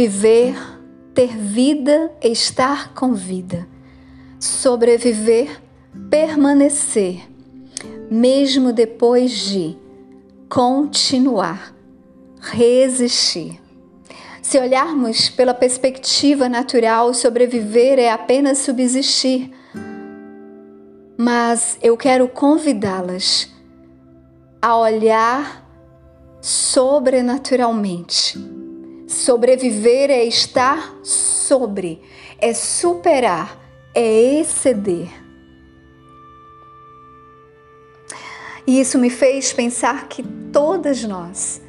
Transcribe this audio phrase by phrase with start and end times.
[0.00, 0.56] viver,
[1.12, 3.68] ter vida, estar com vida,
[4.38, 5.60] sobreviver,
[6.08, 7.28] permanecer,
[8.10, 9.76] mesmo depois de
[10.48, 11.74] continuar,
[12.40, 13.60] resistir.
[14.40, 19.52] Se olharmos pela perspectiva natural, sobreviver é apenas subsistir.
[21.18, 23.50] Mas eu quero convidá-las
[24.62, 25.62] a olhar
[26.40, 28.69] sobrenaturalmente.
[29.10, 32.00] Sobreviver é estar sobre,
[32.38, 33.60] é superar,
[33.92, 35.10] é exceder.
[38.64, 41.60] E isso me fez pensar que todas nós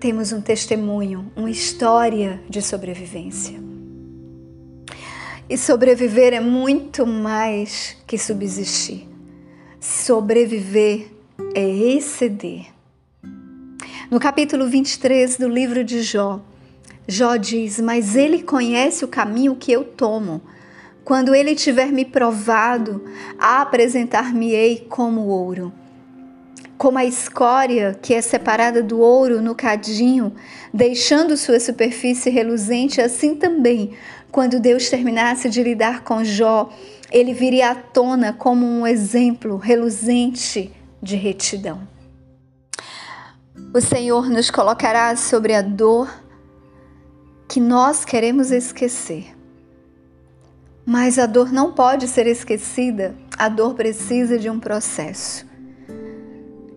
[0.00, 3.60] temos um testemunho, uma história de sobrevivência.
[5.50, 9.06] E sobreviver é muito mais que subsistir.
[9.78, 11.10] Sobreviver
[11.54, 12.68] é exceder.
[14.10, 16.40] No capítulo 23 do livro de Jó,
[17.06, 20.40] Jó diz: Mas ele conhece o caminho que eu tomo.
[21.04, 23.04] Quando ele tiver me provado,
[23.38, 25.72] apresentar-me-ei como ouro
[26.82, 30.34] como a escória que é separada do ouro no cadinho,
[30.74, 33.92] deixando sua superfície reluzente, assim também,
[34.32, 36.70] quando Deus terminasse de lidar com Jó,
[37.12, 41.86] ele viria à tona como um exemplo reluzente de retidão.
[43.72, 46.10] O Senhor nos colocará sobre a dor
[47.52, 49.36] que nós queremos esquecer.
[50.86, 55.44] Mas a dor não pode ser esquecida, a dor precisa de um processo.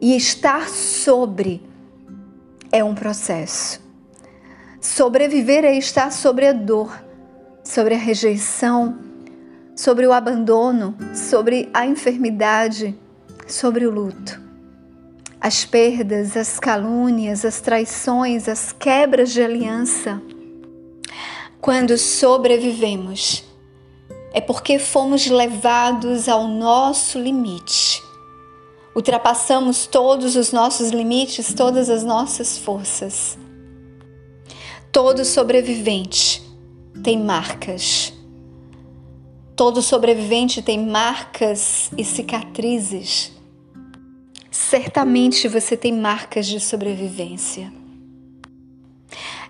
[0.00, 1.62] E estar sobre
[2.72, 3.82] é um processo.
[4.80, 7.04] Sobreviver é estar sobre a dor,
[7.62, 8.98] sobre a rejeição,
[9.76, 12.98] sobre o abandono, sobre a enfermidade,
[13.46, 14.40] sobre o luto.
[15.38, 20.31] As perdas, as calúnias, as traições, as quebras de aliança.
[21.62, 23.42] Quando sobrevivemos,
[24.34, 28.02] é porque fomos levados ao nosso limite
[28.94, 33.38] ultrapassamos todos os nossos limites, todas as nossas forças.
[34.90, 36.42] Todo sobrevivente
[37.02, 38.12] tem marcas.
[39.56, 43.32] Todo sobrevivente tem marcas e cicatrizes.
[44.50, 47.72] Certamente você tem marcas de sobrevivência.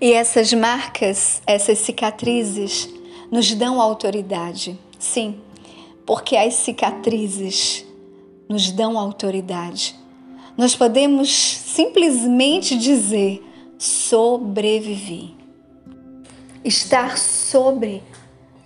[0.00, 2.88] E essas marcas, essas cicatrizes,
[3.30, 4.78] nos dão autoridade.
[4.98, 5.38] Sim,
[6.06, 7.84] porque as cicatrizes
[8.48, 9.94] nos dão autoridade.
[10.56, 13.44] Nós podemos simplesmente dizer:
[13.78, 15.36] sobrevivi.
[16.64, 18.02] Estar sobre,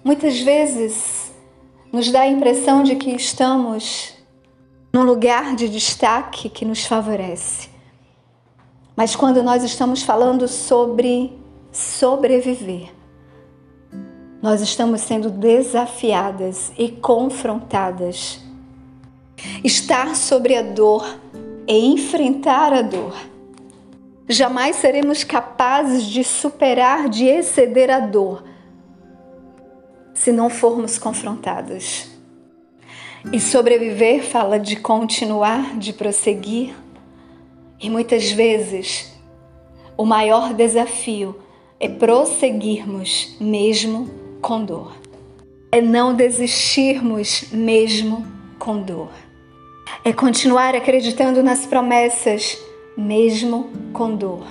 [0.05, 1.33] muitas vezes,
[1.93, 4.15] nos dá a impressão de que estamos
[4.93, 7.74] num lugar de destaque que nos favorece.
[8.97, 11.37] Mas quando nós estamos falando sobre
[11.73, 12.91] sobreviver,
[14.43, 18.45] nós estamos sendo desafiadas e confrontadas
[19.63, 21.19] Estar sobre a dor
[21.67, 23.15] é enfrentar a dor.
[24.29, 28.43] Jamais seremos capazes de superar, de exceder a dor,
[30.15, 32.09] se não formos confrontados.
[33.33, 36.75] E sobreviver fala de continuar, de prosseguir.
[37.81, 39.13] E muitas vezes
[39.97, 41.37] o maior desafio
[41.79, 44.09] é prosseguirmos mesmo
[44.41, 44.93] com dor.
[45.71, 48.27] É não desistirmos mesmo
[48.59, 49.11] com dor
[50.05, 52.59] é continuar acreditando nas promessas,
[52.95, 54.47] mesmo com dor.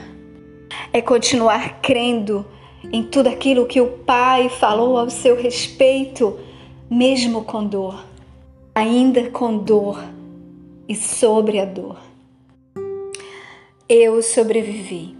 [0.91, 2.43] É continuar crendo
[2.91, 6.39] em tudo aquilo que o Pai falou ao seu respeito,
[6.89, 8.03] mesmo com dor,
[8.73, 10.03] ainda com dor
[10.89, 11.97] e sobre a dor.
[13.87, 15.15] Eu sobrevivi.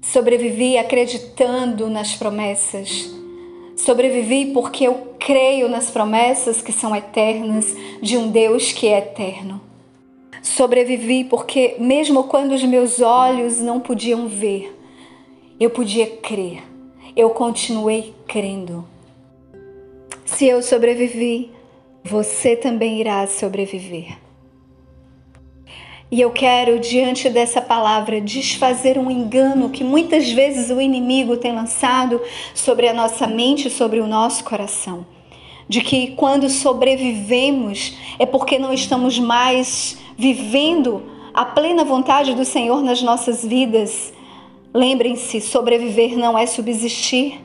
[0.00, 3.12] Sobrevivi acreditando nas promessas
[3.82, 9.60] Sobrevivi porque eu creio nas promessas que são eternas de um Deus que é eterno.
[10.40, 14.72] Sobrevivi porque, mesmo quando os meus olhos não podiam ver,
[15.58, 16.62] eu podia crer.
[17.16, 18.86] Eu continuei crendo.
[20.24, 21.50] Se eu sobrevivi,
[22.04, 24.16] você também irá sobreviver.
[26.12, 31.54] E eu quero, diante dessa palavra, desfazer um engano que muitas vezes o inimigo tem
[31.54, 32.20] lançado
[32.54, 35.06] sobre a nossa mente, sobre o nosso coração.
[35.66, 42.82] De que quando sobrevivemos é porque não estamos mais vivendo a plena vontade do Senhor
[42.82, 44.12] nas nossas vidas.
[44.74, 47.40] Lembrem-se: sobreviver não é subsistir,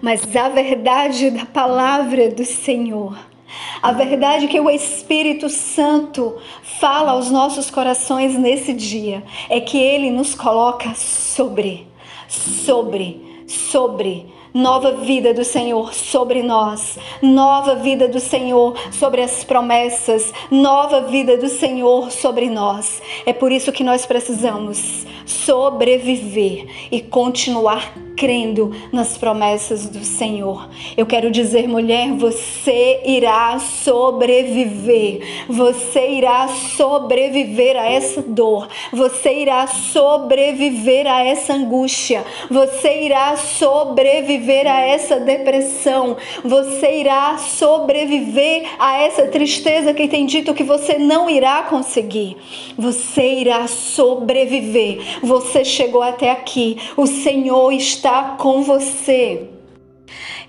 [0.00, 3.31] mas a verdade da palavra do Senhor
[3.80, 10.10] a verdade que o Espírito Santo fala aos nossos corações nesse dia é que ele
[10.10, 11.86] nos coloca sobre.
[12.28, 20.32] sobre, sobre nova vida do Senhor sobre nós, nova vida do Senhor sobre as promessas,
[20.50, 23.00] nova vida do Senhor sobre nós.
[23.24, 30.68] É por isso que nós precisamos sobreviver e continuar crendo nas promessas do Senhor.
[30.96, 35.46] Eu quero dizer, mulher, você irá sobreviver.
[35.48, 38.68] Você irá sobreviver a essa dor.
[38.92, 42.24] Você irá sobreviver a essa angústia.
[42.50, 46.16] Você irá sobreviver a essa depressão.
[46.44, 52.36] Você irá sobreviver a essa tristeza que tem dito que você não irá conseguir.
[52.76, 55.20] Você irá sobreviver.
[55.22, 56.76] Você chegou até aqui.
[56.96, 59.48] O Senhor está está com você.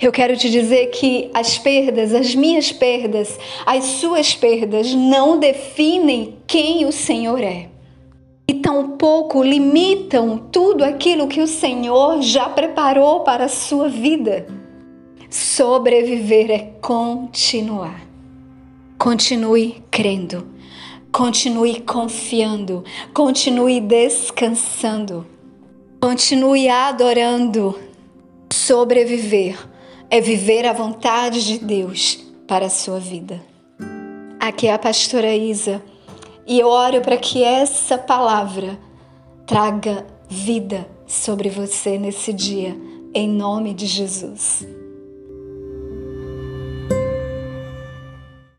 [0.02, 6.36] Eu quero te dizer que as perdas, as minhas perdas, as suas perdas não definem
[6.46, 7.70] quem o Senhor é.
[8.46, 14.46] E tampouco limitam tudo aquilo que o Senhor já preparou para a sua vida.
[15.30, 18.06] Sobreviver é continuar.
[18.98, 20.46] Continue crendo,
[21.12, 22.84] continue confiando,
[23.14, 25.33] continue descansando.
[26.04, 27.80] Continue adorando.
[28.52, 29.58] Sobreviver
[30.10, 33.42] é viver a vontade de Deus para a sua vida.
[34.38, 35.82] Aqui é a pastora Isa
[36.46, 38.78] e eu oro para que essa palavra
[39.48, 42.76] traga vida sobre você nesse dia,
[43.14, 44.68] em nome de Jesus.